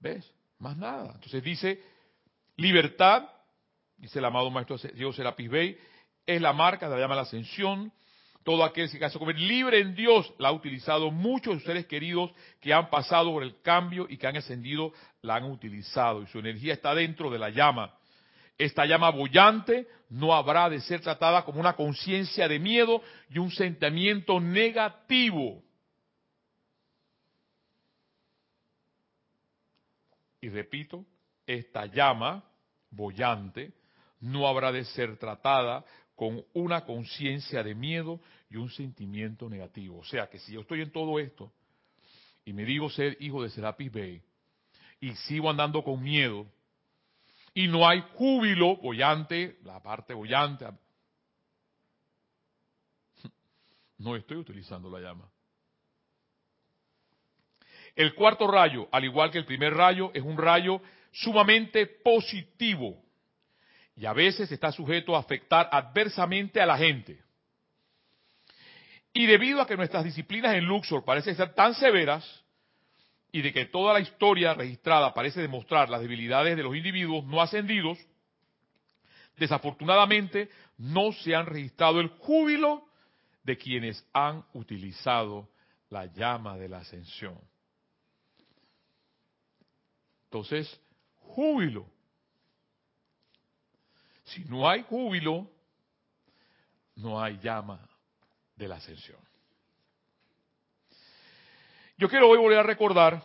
[0.00, 0.28] ¿Ves?
[0.58, 1.12] Más nada.
[1.14, 1.80] Entonces dice,
[2.56, 3.28] libertad,
[3.96, 5.78] dice el amado maestro Dios Serapis Bey,
[6.26, 7.92] es la marca de la llama la ascensión.
[8.44, 11.10] Todo aquel que se comer libre en Dios la ha utilizado.
[11.10, 14.92] Muchos de sus seres queridos que han pasado por el cambio y que han ascendido
[15.22, 16.22] la han utilizado.
[16.22, 17.94] Y su energía está dentro de la llama.
[18.58, 23.50] Esta llama bollante no habrá de ser tratada como una conciencia de miedo y un
[23.50, 25.62] sentimiento negativo.
[30.40, 31.06] Y repito,
[31.46, 32.44] esta llama
[32.90, 33.72] bollante
[34.20, 35.84] no habrá de ser tratada
[36.16, 39.98] con una conciencia de miedo y un sentimiento negativo.
[39.98, 41.52] O sea que si yo estoy en todo esto
[42.44, 44.22] y me digo ser hijo de Serapis Bey
[45.00, 46.46] y sigo andando con miedo
[47.52, 50.66] y no hay júbilo bollante, la parte bollante,
[53.98, 55.28] no estoy utilizando la llama.
[57.94, 60.80] El cuarto rayo, al igual que el primer rayo, es un rayo
[61.14, 63.02] sumamente positivo
[63.96, 67.22] y a veces está sujeto a afectar adversamente a la gente.
[69.12, 72.44] Y debido a que nuestras disciplinas en Luxor parecen ser tan severas
[73.30, 77.40] y de que toda la historia registrada parece demostrar las debilidades de los individuos no
[77.40, 77.98] ascendidos,
[79.36, 82.88] desafortunadamente no se han registrado el júbilo
[83.44, 85.48] de quienes han utilizado
[85.90, 87.38] la llama de la ascensión.
[90.24, 90.80] Entonces,
[91.24, 91.86] júbilo.
[94.24, 95.50] Si no hay júbilo,
[96.96, 97.86] no hay llama
[98.56, 99.18] de la ascensión.
[101.96, 103.22] Yo quiero hoy volver a recordar,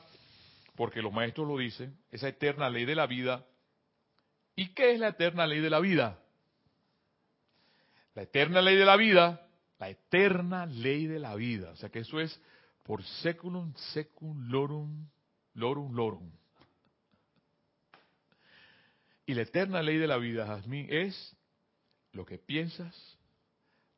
[0.75, 3.45] porque los maestros lo dicen, esa eterna ley de la vida.
[4.55, 6.19] ¿Y qué es la eterna ley de la vida?
[8.13, 9.47] La eterna ley de la vida,
[9.79, 11.71] la eterna ley de la vida.
[11.71, 12.39] O sea que eso es
[12.83, 15.07] por seculum, secum, lorum,
[15.53, 16.31] lorum, lorum.
[19.29, 21.37] Y la eterna ley de la vida, Jazmín, es
[22.13, 22.95] lo que piensas,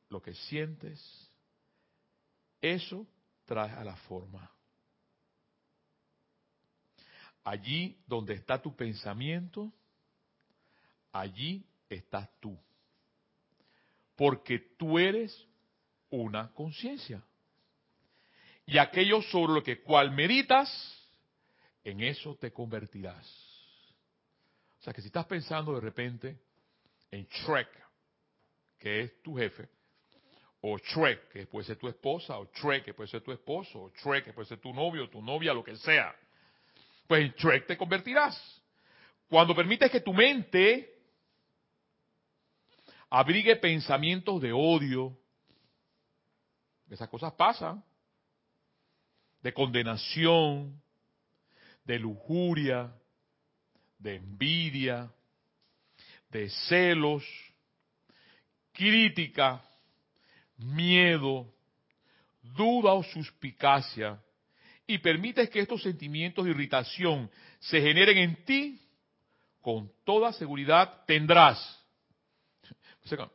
[0.10, 1.32] lo que sientes,
[2.60, 3.08] eso
[3.46, 4.52] trae a la forma.
[7.46, 9.72] Allí donde está tu pensamiento,
[11.14, 12.60] allí estás tú.
[14.18, 15.48] Porque tú eres
[16.10, 17.24] una conciencia.
[18.66, 20.70] Y aquello sobre lo que cual meditas,
[21.86, 23.51] en eso te convertirás.
[24.82, 26.40] O sea que si estás pensando de repente
[27.12, 27.70] en Shrek,
[28.80, 29.70] que es tu jefe,
[30.62, 33.90] o Shrek, que puede ser tu esposa, o Shrek, que puede ser tu esposo, o
[33.92, 36.16] Shrek, que puede ser tu novio, tu novia, lo que sea,
[37.06, 38.36] pues en Shrek te convertirás.
[39.30, 40.92] Cuando permites que tu mente
[43.12, 45.16] abrigue pensamientos de odio,
[46.90, 47.84] esas cosas pasan,
[49.44, 50.82] de condenación,
[51.84, 52.92] de lujuria,
[54.02, 55.12] de envidia,
[56.30, 57.24] de celos,
[58.74, 59.62] crítica,
[60.58, 61.54] miedo,
[62.42, 64.20] duda o suspicacia,
[64.88, 68.82] y permites que estos sentimientos de irritación se generen en ti,
[69.62, 71.80] con toda seguridad tendrás.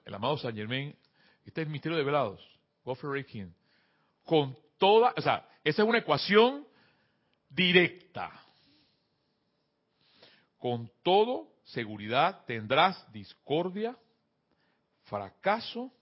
[0.04, 0.94] El amado San Germain,
[1.44, 2.40] este es el misterio de velados,
[4.24, 6.66] con toda, o sea, esa es una ecuación
[7.48, 8.45] directa
[10.58, 13.96] con todo seguridad tendrás discordia,
[15.04, 15.92] fracaso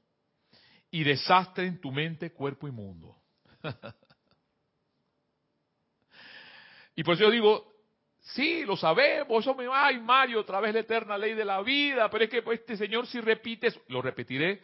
[0.91, 3.17] y desastre en tu mente, cuerpo y mundo.
[6.97, 7.73] y por eso yo digo,
[8.21, 12.09] sí, lo sabemos, eso me ay Mario, otra vez la eterna ley de la vida,
[12.11, 14.63] pero es que este Señor si repite, lo repetiré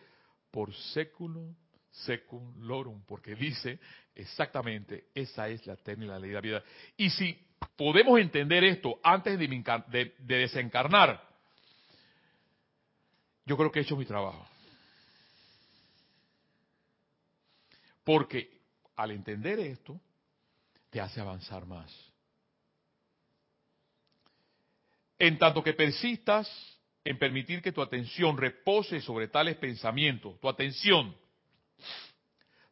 [0.51, 1.55] por século
[1.91, 3.78] secum lorum, porque dice
[4.14, 6.64] exactamente, esa es la eterna ley de la vida.
[6.97, 7.36] Y si
[7.76, 11.28] podemos entender esto antes de, desencarnar,
[13.45, 14.47] yo creo que he hecho mi trabajo.
[18.05, 18.61] Porque
[18.97, 20.01] al entender esto,
[20.91, 21.93] te hace avanzar más.
[25.18, 26.51] En tanto que persistas
[27.05, 31.16] en permitir que tu atención repose sobre tales pensamientos, tu atención,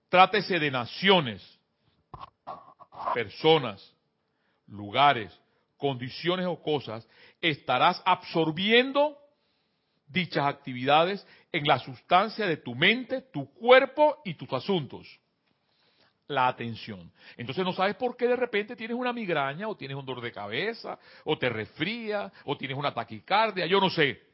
[0.09, 1.42] Trátese de naciones,
[3.14, 3.94] personas,
[4.66, 5.38] lugares,
[5.76, 7.06] condiciones o cosas,
[7.40, 9.16] estarás absorbiendo
[10.06, 15.06] dichas actividades en la sustancia de tu mente, tu cuerpo y tus asuntos.
[16.26, 17.11] La atención.
[17.38, 20.32] Entonces no sabes por qué de repente tienes una migraña o tienes un dolor de
[20.32, 24.28] cabeza o te resfría o tienes una taquicardia, yo no sé.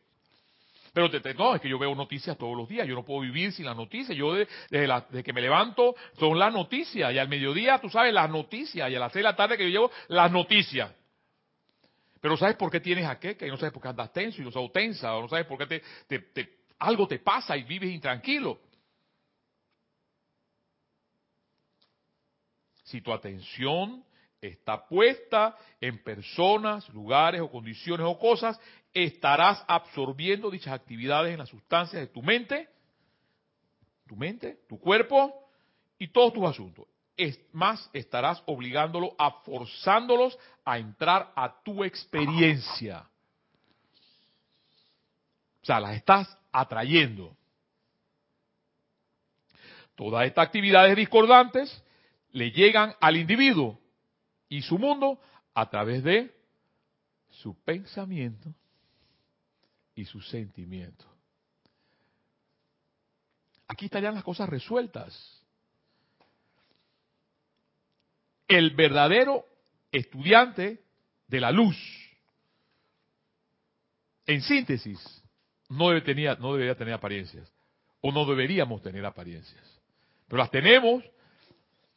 [0.95, 3.53] Pero te, no, es que yo veo noticias todos los días, yo no puedo vivir
[3.53, 4.17] sin las noticias.
[4.17, 8.89] Yo desde, que me levanto son las noticias y al mediodía, tú sabes, las noticias
[8.89, 10.95] y a las seis de la tarde que yo llevo las noticias.
[12.21, 13.37] Pero ¿sabes por qué tienes a qué?
[13.37, 15.59] Que no sabes por qué andas tenso y no sabes tensa, o no sabes por
[15.59, 18.61] qué te, algo te pasa y vives intranquilo.
[22.85, 24.05] Si tu atención
[24.41, 28.61] está puesta en personas, lugares o condiciones o cosas,
[28.95, 32.69] estarás absorbiendo dichas actividades en las sustancias de tu mente,
[34.07, 35.35] tu mente, tu cuerpo
[35.99, 36.87] y todos tus asuntos
[37.17, 43.07] es más estarás obligándolo a forzándolos a entrar a tu experiencia.
[45.63, 47.37] O sea, las estás atrayendo.
[49.95, 51.83] Todas estas actividades discordantes
[52.33, 53.79] le llegan al individuo
[54.49, 55.21] y su mundo
[55.55, 56.35] a través de
[57.31, 58.53] su pensamiento
[59.95, 61.05] y su sentimiento.
[63.69, 65.45] Aquí estarían las cosas resueltas
[68.49, 69.45] el verdadero
[69.91, 70.81] estudiante
[71.29, 71.77] de la luz,
[74.27, 75.23] en síntesis,
[75.69, 77.51] no, debe no debería tener apariencias,
[78.01, 79.81] o no deberíamos tener apariencias.
[80.29, 81.05] Pero las tenemos,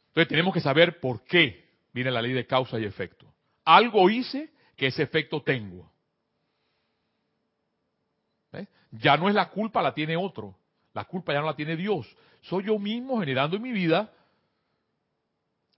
[0.08, 3.26] entonces tenemos que saber por qué viene la ley de causa y efecto.
[3.64, 5.90] Algo hice que ese efecto tengo.
[8.90, 10.54] Ya no es la culpa, la tiene otro.
[10.94, 12.06] La culpa ya no la tiene Dios.
[12.42, 14.12] Soy yo mismo generando en mi vida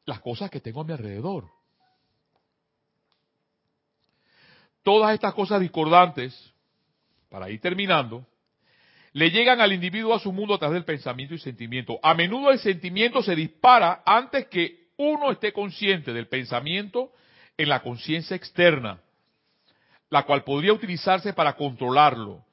[0.04, 1.48] las cosas que tengo a mi alrededor.
[4.82, 6.52] Todas estas cosas discordantes,
[7.28, 8.26] para ir terminando,
[9.12, 11.98] le llegan al individuo a su mundo a través del pensamiento y sentimiento.
[12.02, 17.12] A menudo el sentimiento se dispara antes que uno esté consciente del pensamiento
[17.56, 19.00] en la conciencia externa,
[20.08, 22.44] la cual podría utilizarse para controlarlo.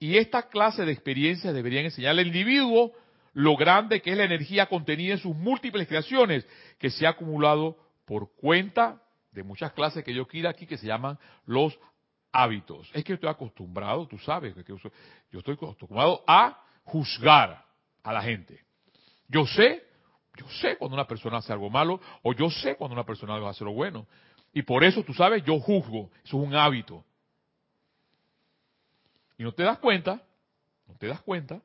[0.00, 2.92] Y esta clase de experiencias deberían enseñar al individuo
[3.34, 6.48] lo grande que es la energía contenida en sus múltiples creaciones,
[6.78, 7.76] que se ha acumulado
[8.06, 11.78] por cuenta de muchas clases que yo quiero aquí que se llaman los
[12.32, 12.90] hábitos.
[12.94, 14.64] Es que estoy acostumbrado, tú sabes, que
[15.30, 17.64] yo estoy acostumbrado a juzgar
[18.02, 18.58] a la gente.
[19.28, 19.84] Yo sé,
[20.36, 23.62] yo sé cuando una persona hace algo malo o yo sé cuando una persona hace
[23.62, 24.06] algo bueno.
[24.52, 26.10] Y por eso, tú sabes, yo juzgo.
[26.24, 27.04] Eso es un hábito.
[29.40, 30.20] Y no te das cuenta,
[30.86, 31.62] no te das cuenta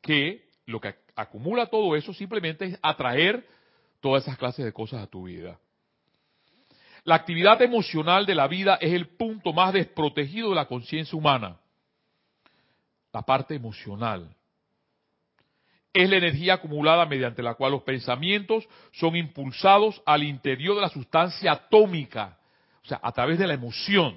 [0.00, 3.44] que lo que acumula todo eso simplemente es atraer
[3.98, 5.58] todas esas clases de cosas a tu vida.
[7.02, 11.56] La actividad emocional de la vida es el punto más desprotegido de la conciencia humana.
[13.12, 14.32] La parte emocional.
[15.92, 20.90] Es la energía acumulada mediante la cual los pensamientos son impulsados al interior de la
[20.90, 22.38] sustancia atómica,
[22.84, 24.16] o sea, a través de la emoción.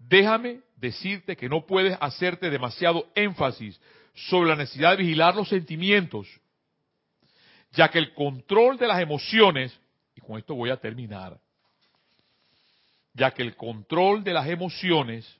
[0.00, 3.78] Déjame decirte que no puedes hacerte demasiado énfasis
[4.14, 6.26] sobre la necesidad de vigilar los sentimientos,
[7.72, 9.78] ya que el control de las emociones,
[10.14, 11.38] y con esto voy a terminar,
[13.12, 15.38] ya que el control de las emociones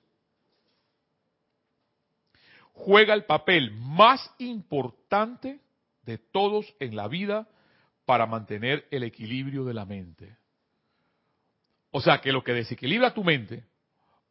[2.74, 5.58] juega el papel más importante
[6.02, 7.48] de todos en la vida
[8.04, 10.36] para mantener el equilibrio de la mente.
[11.92, 13.69] O sea que lo que desequilibra tu mente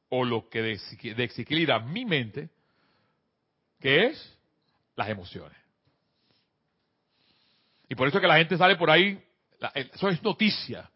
[0.09, 2.49] o lo que desequilibra mi mente,
[3.79, 4.37] que es
[4.95, 5.57] las emociones.
[7.87, 9.21] Y por eso es que la gente sale por ahí,
[9.75, 10.89] eso es noticia.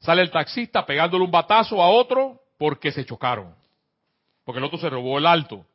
[0.00, 3.54] Sale el taxista pegándole un batazo a otro porque se chocaron.
[4.44, 5.66] Porque el otro se robó el alto.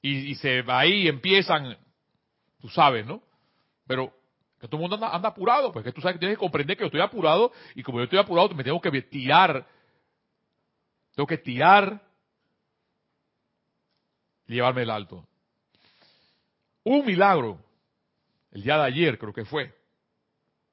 [0.00, 1.76] Y, se va ahí y empiezan,
[2.60, 3.20] tú sabes, ¿no?
[3.86, 4.12] Pero
[4.60, 6.76] que todo el mundo anda, anda apurado, pues que tú sabes que tienes que comprender
[6.76, 9.66] que yo estoy apurado y como yo estoy apurado me tengo que tirar
[11.18, 12.00] tengo que tirar
[14.46, 15.26] y llevarme el alto.
[16.84, 17.58] Un milagro,
[18.52, 19.76] el día de ayer creo que fue,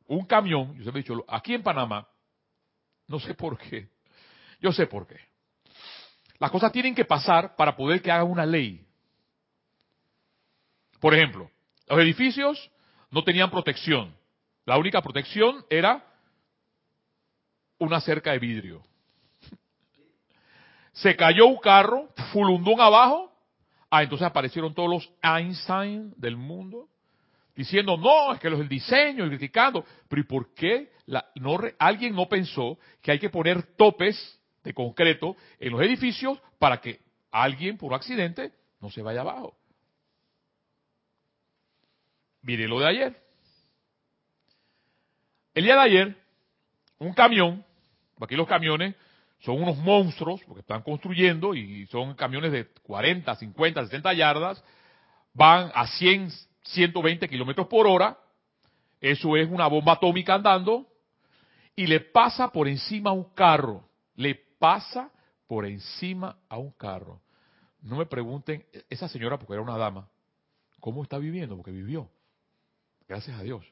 [0.05, 2.07] un camión, yo se he dicho, aquí en Panamá,
[3.07, 3.89] no sé por qué,
[4.61, 5.19] yo sé por qué.
[6.37, 8.85] Las cosas tienen que pasar para poder que haga una ley.
[10.99, 11.49] Por ejemplo,
[11.87, 12.69] los edificios
[13.09, 14.15] no tenían protección.
[14.63, 16.05] La única protección era
[17.79, 18.83] una cerca de vidrio
[20.95, 23.35] se cayó un carro, fulundón abajo,
[23.89, 26.89] Ah, entonces aparecieron todos los Einstein del mundo
[27.55, 29.85] diciendo, no, es que los el diseño y criticando.
[30.09, 34.73] Pero ¿y por qué la, no, alguien no pensó que hay que poner topes de
[34.73, 36.99] concreto en los edificios para que
[37.31, 39.55] alguien por accidente no se vaya abajo?
[42.41, 43.23] Mire lo de ayer.
[45.53, 46.17] El día de ayer,
[46.99, 47.63] un camión,
[48.19, 48.93] aquí los camiones
[49.45, 54.63] son unos monstruos, porque están construyendo y son camiones de 40, 50, 60 yardas,
[55.33, 56.31] van a 100,
[56.63, 58.17] 120 kilómetros por hora,
[58.99, 60.87] eso es una bomba atómica andando,
[61.75, 65.11] y le pasa por encima a un carro, le pasa
[65.45, 67.21] por encima a un carro.
[67.81, 70.09] No me pregunten, esa señora, porque era una dama,
[70.79, 71.55] ¿cómo está viviendo?
[71.55, 72.09] Porque vivió.
[73.07, 73.63] Gracias a Dios.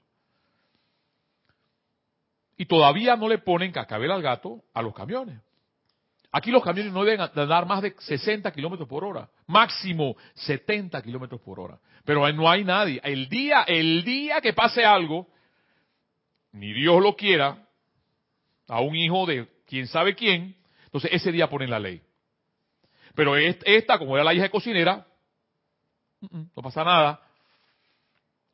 [2.58, 5.42] Y todavía no le ponen cascabel al gato a los camiones.
[6.36, 11.40] Aquí los camiones no deben andar más de 60 kilómetros por hora, máximo 70 kilómetros
[11.42, 11.80] por hora.
[12.04, 13.00] Pero no hay nadie.
[13.04, 15.28] El día, el día que pase algo,
[16.52, 17.68] ni Dios lo quiera,
[18.68, 20.56] a un hijo de quién sabe quién,
[20.86, 22.02] entonces ese día ponen la ley.
[23.14, 25.06] Pero esta, como era la hija de cocinera,
[26.20, 27.22] no pasa nada.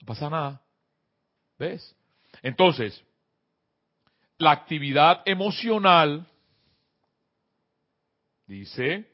[0.02, 0.62] No pasa nada.
[1.58, 1.96] ¿Ves?
[2.42, 3.02] Entonces,
[4.38, 6.28] la actividad emocional
[8.50, 9.06] Dice,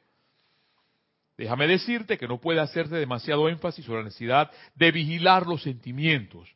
[1.38, 6.56] déjame decirte que no puede hacerse demasiado énfasis sobre la necesidad de vigilar los sentimientos,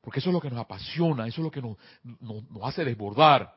[0.00, 1.76] porque eso es lo que nos apasiona, eso es lo que nos,
[2.18, 3.54] nos hace desbordar,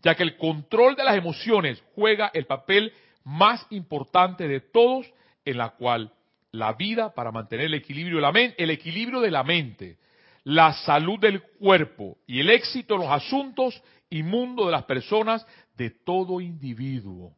[0.00, 2.92] ya que el control de las emociones juega el papel
[3.24, 5.12] más importante de todos
[5.44, 6.12] en la cual
[6.52, 9.98] la vida para mantener el equilibrio de la mente, el equilibrio de la mente,
[10.44, 15.44] la salud del cuerpo y el éxito en los asuntos y mundo de las personas
[15.76, 17.34] de todo individuo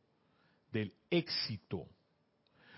[1.13, 1.87] éxito.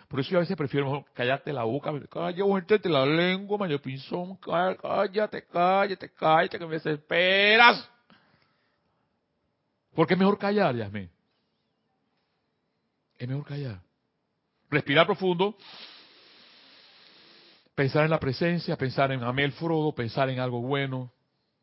[0.09, 5.47] Por eso yo a veces prefiero callarte la boca, cállate la lengua, mayo pinzón, cállate,
[5.47, 7.89] cállate, cállate, que me desesperas.
[9.95, 11.11] Porque es mejor callar, Yasmin.
[13.17, 13.81] Es mejor callar.
[14.71, 15.57] Respirar profundo.
[17.75, 21.13] Pensar en la presencia, pensar en Amel Frodo, pensar en algo bueno.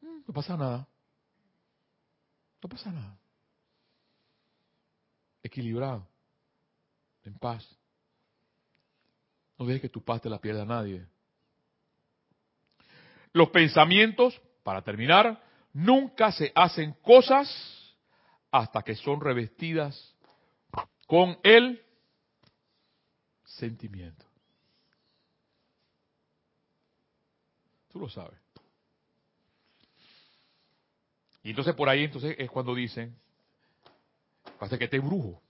[0.01, 0.87] No pasa nada.
[2.61, 3.17] No pasa nada.
[5.43, 6.10] Equilibrado
[7.23, 7.67] en paz.
[9.57, 11.05] No dejes que tu paz te la pierda nadie.
[13.33, 15.41] Los pensamientos, para terminar,
[15.73, 17.49] nunca se hacen cosas
[18.51, 20.15] hasta que son revestidas
[21.07, 21.81] con el
[23.45, 24.25] sentimiento.
[27.91, 28.39] Tú lo sabes.
[31.43, 33.15] Y entonces por ahí entonces es cuando dicen,
[34.59, 35.41] pasa que este brujo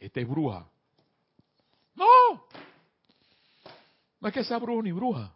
[0.00, 0.66] esta es bruja.
[1.94, 2.46] No,
[4.20, 5.32] no es que sea brujo ni bruja.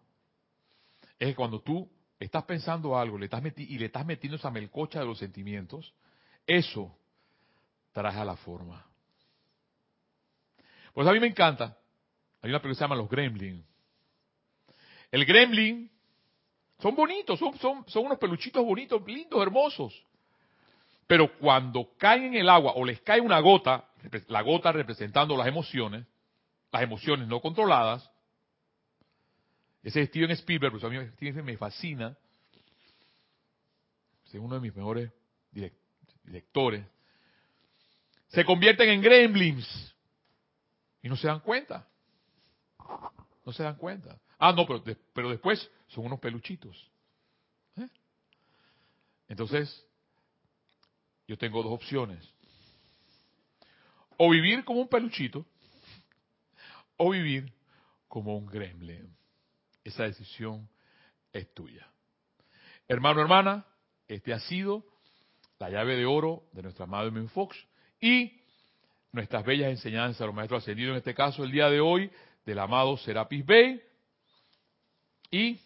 [1.18, 1.88] Es que cuando tú
[2.18, 5.92] estás pensando algo le estás y le estás metiendo esa melcocha de los sentimientos,
[6.46, 6.96] eso
[7.92, 8.84] trae a la forma.
[10.94, 11.76] Pues a mí me encanta.
[12.40, 13.64] Hay una película que se llama Los Gremlins.
[15.10, 15.90] El Gremlin
[16.78, 20.04] son bonitos, son unos peluchitos bonitos, lindos, hermosos.
[21.06, 23.88] Pero cuando caen en el agua o les cae una gota,
[24.28, 26.06] la gota representando las emociones,
[26.72, 28.10] las emociones no controladas.
[29.82, 30.98] Ese es Steven Spielberg, pues a mí
[31.42, 32.16] me fascina.
[34.24, 35.12] Es uno de mis mejores
[36.24, 36.84] directores.
[38.28, 39.94] Se convierten en gremlins
[41.02, 41.86] y no se dan cuenta.
[43.46, 44.18] No se dan cuenta.
[44.38, 44.82] Ah, no, pero,
[45.12, 46.90] pero después son unos peluchitos.
[47.76, 47.88] ¿Eh?
[49.28, 49.86] Entonces,
[51.28, 52.33] yo tengo dos opciones.
[54.16, 55.44] O vivir como un peluchito,
[56.96, 57.52] o vivir
[58.08, 59.14] como un gremlin.
[59.82, 60.68] Esa decisión
[61.32, 61.86] es tuya.
[62.88, 63.66] Hermano, hermana,
[64.06, 64.84] este ha sido
[65.58, 67.28] la llave de oro de nuestro amado M.
[67.28, 67.56] Fox
[68.00, 68.40] y
[69.12, 72.10] nuestras bellas enseñanzas de los maestros ascendidos, en este caso el día de hoy,
[72.44, 73.80] del amado Serapis Bey
[75.30, 75.60] y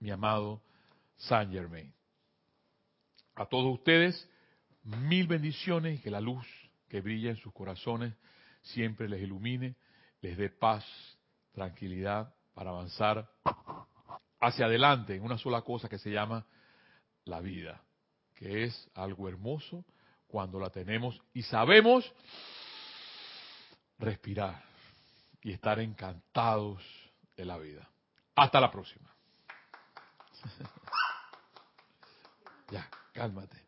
[0.00, 0.62] mi amado
[1.16, 1.92] Saint Germain.
[3.34, 4.28] A todos ustedes,
[4.82, 6.46] mil bendiciones y que la luz
[6.88, 8.14] que brilla en sus corazones
[8.62, 9.76] siempre les ilumine,
[10.20, 10.84] les dé paz,
[11.52, 13.28] tranquilidad para avanzar
[14.40, 16.46] hacia adelante en una sola cosa que se llama
[17.24, 17.82] la vida,
[18.34, 19.84] que es algo hermoso
[20.26, 22.12] cuando la tenemos y sabemos
[23.98, 24.62] respirar
[25.42, 26.82] y estar encantados
[27.36, 27.88] de la vida.
[28.34, 29.10] Hasta la próxima.
[32.70, 33.65] ya, cálmate.